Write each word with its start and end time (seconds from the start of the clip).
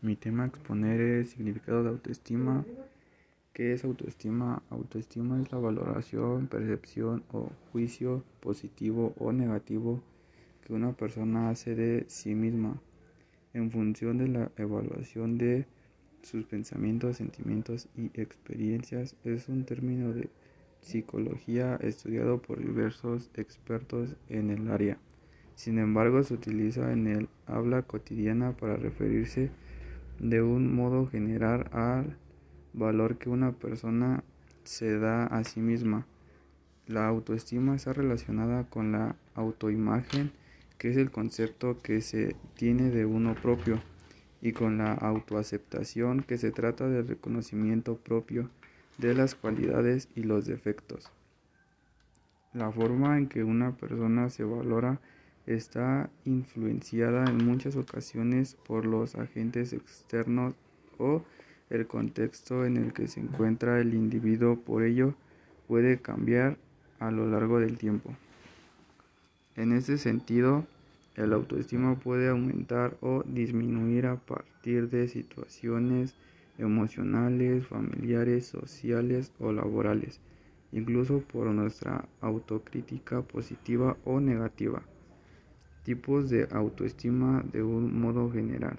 Mi 0.00 0.14
tema 0.14 0.44
a 0.44 0.46
exponer 0.46 1.00
es 1.00 1.30
significado 1.30 1.82
de 1.82 1.88
autoestima. 1.88 2.64
¿Qué 3.52 3.72
es 3.72 3.82
autoestima? 3.82 4.62
Autoestima 4.70 5.42
es 5.42 5.50
la 5.50 5.58
valoración, 5.58 6.46
percepción 6.46 7.24
o 7.32 7.50
juicio 7.72 8.22
positivo 8.38 9.12
o 9.18 9.32
negativo 9.32 10.00
que 10.64 10.72
una 10.72 10.92
persona 10.92 11.50
hace 11.50 11.74
de 11.74 12.04
sí 12.06 12.36
misma 12.36 12.80
en 13.54 13.72
función 13.72 14.18
de 14.18 14.28
la 14.28 14.52
evaluación 14.56 15.36
de 15.36 15.66
sus 16.22 16.44
pensamientos, 16.44 17.16
sentimientos 17.16 17.88
y 17.96 18.12
experiencias. 18.14 19.16
Es 19.24 19.48
un 19.48 19.64
término 19.64 20.12
de 20.12 20.30
psicología 20.80 21.74
estudiado 21.82 22.40
por 22.40 22.60
diversos 22.60 23.30
expertos 23.34 24.14
en 24.28 24.50
el 24.50 24.70
área. 24.70 24.96
Sin 25.56 25.80
embargo, 25.80 26.22
se 26.22 26.34
utiliza 26.34 26.92
en 26.92 27.08
el 27.08 27.28
habla 27.48 27.82
cotidiana 27.82 28.52
para 28.52 28.76
referirse 28.76 29.50
de 30.18 30.42
un 30.42 30.74
modo 30.74 31.06
general 31.06 31.68
al 31.72 32.16
valor 32.72 33.18
que 33.18 33.28
una 33.28 33.52
persona 33.52 34.24
se 34.64 34.98
da 34.98 35.26
a 35.26 35.44
sí 35.44 35.60
misma. 35.60 36.06
La 36.86 37.06
autoestima 37.06 37.76
está 37.76 37.92
relacionada 37.92 38.64
con 38.64 38.92
la 38.92 39.16
autoimagen, 39.34 40.32
que 40.78 40.90
es 40.90 40.96
el 40.96 41.10
concepto 41.10 41.78
que 41.78 42.00
se 42.00 42.36
tiene 42.54 42.90
de 42.90 43.04
uno 43.04 43.34
propio, 43.34 43.80
y 44.40 44.52
con 44.52 44.78
la 44.78 44.92
autoaceptación, 44.92 46.22
que 46.22 46.38
se 46.38 46.50
trata 46.50 46.88
del 46.88 47.08
reconocimiento 47.08 47.96
propio 47.96 48.50
de 48.98 49.14
las 49.14 49.34
cualidades 49.34 50.08
y 50.14 50.22
los 50.22 50.46
defectos. 50.46 51.10
La 52.52 52.70
forma 52.70 53.18
en 53.18 53.28
que 53.28 53.44
una 53.44 53.76
persona 53.76 54.30
se 54.30 54.44
valora 54.44 55.00
está 55.48 56.10
influenciada 56.26 57.24
en 57.24 57.38
muchas 57.46 57.74
ocasiones 57.76 58.56
por 58.66 58.84
los 58.84 59.14
agentes 59.14 59.72
externos 59.72 60.54
o 60.98 61.22
el 61.70 61.86
contexto 61.86 62.66
en 62.66 62.76
el 62.76 62.92
que 62.92 63.08
se 63.08 63.20
encuentra 63.20 63.80
el 63.80 63.94
individuo, 63.94 64.56
por 64.56 64.82
ello 64.82 65.14
puede 65.66 65.98
cambiar 65.98 66.58
a 66.98 67.10
lo 67.10 67.26
largo 67.26 67.60
del 67.60 67.78
tiempo. 67.78 68.14
En 69.56 69.72
ese 69.72 69.96
sentido, 69.96 70.66
el 71.16 71.32
autoestima 71.32 71.94
puede 71.94 72.28
aumentar 72.28 72.96
o 73.00 73.22
disminuir 73.24 74.06
a 74.06 74.16
partir 74.16 74.90
de 74.90 75.08
situaciones 75.08 76.14
emocionales, 76.58 77.66
familiares, 77.66 78.46
sociales 78.46 79.32
o 79.40 79.52
laborales, 79.52 80.20
incluso 80.72 81.20
por 81.20 81.46
nuestra 81.46 82.06
autocrítica 82.20 83.22
positiva 83.22 83.96
o 84.04 84.20
negativa. 84.20 84.82
Tipos 85.88 86.28
de 86.28 86.46
autoestima 86.50 87.42
de 87.50 87.62
un 87.62 87.98
modo 87.98 88.30
general. 88.30 88.78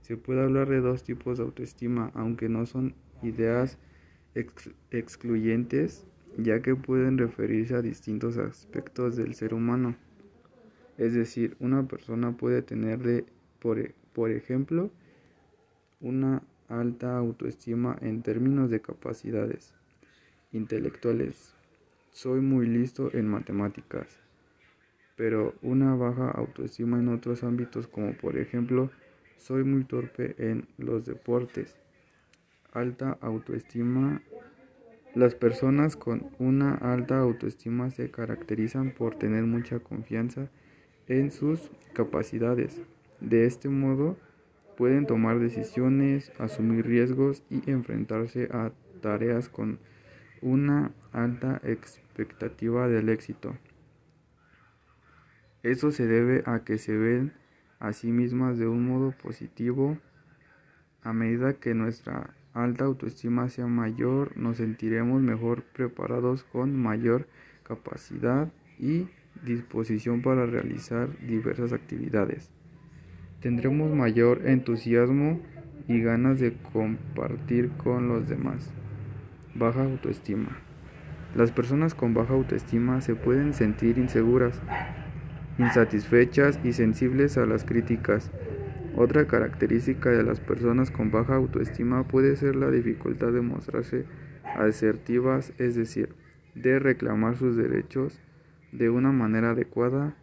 Se 0.00 0.16
puede 0.16 0.42
hablar 0.42 0.70
de 0.70 0.80
dos 0.80 1.02
tipos 1.02 1.36
de 1.36 1.44
autoestima, 1.44 2.12
aunque 2.14 2.48
no 2.48 2.64
son 2.64 2.94
ideas 3.22 3.76
excluyentes, 4.90 6.06
ya 6.38 6.62
que 6.62 6.76
pueden 6.76 7.18
referirse 7.18 7.74
a 7.74 7.82
distintos 7.82 8.38
aspectos 8.38 9.16
del 9.16 9.34
ser 9.34 9.52
humano. 9.52 9.96
Es 10.96 11.12
decir, 11.12 11.58
una 11.60 11.86
persona 11.86 12.34
puede 12.34 12.62
tener, 12.62 13.26
por, 13.58 13.92
por 14.14 14.30
ejemplo, 14.30 14.90
una 16.00 16.42
alta 16.68 17.18
autoestima 17.18 17.98
en 18.00 18.22
términos 18.22 18.70
de 18.70 18.80
capacidades 18.80 19.74
intelectuales. 20.52 21.52
Soy 22.12 22.40
muy 22.40 22.66
listo 22.66 23.10
en 23.12 23.28
matemáticas 23.28 24.24
pero 25.16 25.54
una 25.62 25.94
baja 25.94 26.30
autoestima 26.30 26.98
en 26.98 27.08
otros 27.08 27.44
ámbitos 27.44 27.86
como 27.86 28.12
por 28.14 28.36
ejemplo 28.36 28.90
soy 29.38 29.62
muy 29.64 29.84
torpe 29.84 30.34
en 30.38 30.66
los 30.78 31.04
deportes. 31.04 31.76
Alta 32.72 33.18
autoestima. 33.20 34.22
Las 35.14 35.34
personas 35.34 35.96
con 35.96 36.30
una 36.38 36.74
alta 36.74 37.18
autoestima 37.18 37.90
se 37.90 38.10
caracterizan 38.10 38.90
por 38.90 39.16
tener 39.16 39.44
mucha 39.44 39.78
confianza 39.78 40.48
en 41.06 41.30
sus 41.30 41.70
capacidades. 41.92 42.80
De 43.20 43.44
este 43.44 43.68
modo 43.68 44.16
pueden 44.76 45.06
tomar 45.06 45.38
decisiones, 45.38 46.32
asumir 46.38 46.86
riesgos 46.86 47.42
y 47.50 47.70
enfrentarse 47.70 48.48
a 48.50 48.72
tareas 49.02 49.48
con 49.48 49.78
una 50.42 50.92
alta 51.12 51.60
expectativa 51.64 52.88
del 52.88 53.08
éxito. 53.08 53.54
Eso 55.64 55.90
se 55.92 56.06
debe 56.06 56.42
a 56.44 56.62
que 56.62 56.76
se 56.76 56.94
ven 56.94 57.32
a 57.80 57.94
sí 57.94 58.12
mismas 58.12 58.58
de 58.58 58.68
un 58.68 58.86
modo 58.86 59.12
positivo. 59.12 59.96
A 61.02 61.14
medida 61.14 61.54
que 61.54 61.72
nuestra 61.72 62.34
alta 62.52 62.84
autoestima 62.84 63.48
sea 63.48 63.66
mayor, 63.66 64.36
nos 64.36 64.58
sentiremos 64.58 65.22
mejor 65.22 65.62
preparados 65.62 66.44
con 66.44 66.76
mayor 66.76 67.26
capacidad 67.62 68.52
y 68.78 69.08
disposición 69.42 70.20
para 70.20 70.44
realizar 70.44 71.08
diversas 71.26 71.72
actividades. 71.72 72.50
Tendremos 73.40 73.90
mayor 73.90 74.46
entusiasmo 74.46 75.40
y 75.88 76.02
ganas 76.02 76.40
de 76.40 76.58
compartir 76.74 77.70
con 77.78 78.06
los 78.08 78.28
demás. 78.28 78.70
Baja 79.54 79.84
autoestima. 79.84 80.58
Las 81.34 81.52
personas 81.52 81.94
con 81.94 82.12
baja 82.12 82.34
autoestima 82.34 83.00
se 83.00 83.14
pueden 83.14 83.54
sentir 83.54 83.96
inseguras, 83.96 84.60
insatisfechas 85.58 86.58
y 86.64 86.72
sensibles 86.72 87.38
a 87.38 87.46
las 87.46 87.64
críticas. 87.64 88.30
Otra 88.96 89.26
característica 89.26 90.10
de 90.10 90.22
las 90.22 90.40
personas 90.40 90.90
con 90.90 91.10
baja 91.10 91.36
autoestima 91.36 92.06
puede 92.06 92.36
ser 92.36 92.56
la 92.56 92.70
dificultad 92.70 93.32
de 93.32 93.40
mostrarse 93.40 94.04
asertivas, 94.56 95.52
es 95.58 95.74
decir, 95.74 96.14
de 96.54 96.78
reclamar 96.78 97.36
sus 97.36 97.56
derechos 97.56 98.20
de 98.72 98.90
una 98.90 99.12
manera 99.12 99.50
adecuada. 99.50 100.14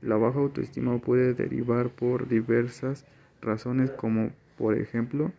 La 0.00 0.16
baja 0.16 0.38
autoestima 0.38 0.98
puede 0.98 1.34
derivar 1.34 1.90
por 1.90 2.28
diversas 2.28 3.06
razones 3.40 3.90
como 3.90 4.30
por 4.56 4.76
ejemplo 4.76 5.32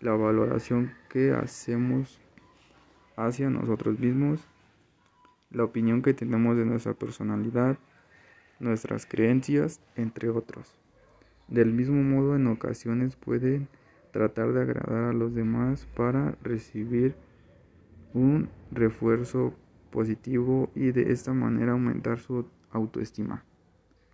la 0.00 0.12
valoración 0.12 0.92
que 1.08 1.32
hacemos 1.32 2.20
hacia 3.16 3.48
nosotros 3.50 3.98
mismos, 3.98 4.46
la 5.50 5.64
opinión 5.64 6.02
que 6.02 6.14
tenemos 6.14 6.56
de 6.56 6.64
nuestra 6.64 6.94
personalidad, 6.94 7.78
nuestras 8.64 9.06
creencias, 9.06 9.80
entre 9.94 10.30
otros. 10.30 10.74
Del 11.48 11.72
mismo 11.72 12.02
modo, 12.02 12.34
en 12.34 12.46
ocasiones 12.46 13.16
pueden 13.16 13.68
tratar 14.12 14.52
de 14.52 14.62
agradar 14.62 15.04
a 15.04 15.12
los 15.12 15.34
demás 15.34 15.86
para 15.94 16.36
recibir 16.42 17.14
un 18.14 18.48
refuerzo 18.70 19.54
positivo 19.90 20.70
y 20.74 20.92
de 20.92 21.12
esta 21.12 21.32
manera 21.32 21.72
aumentar 21.72 22.18
su 22.18 22.46
autoestima. 22.70 23.44